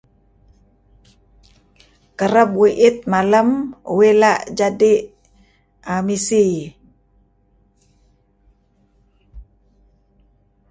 [2.17, 3.49] Kereb uih i'it malem
[3.95, 5.07] uih la' jadi'
[5.91, 6.45] err misi.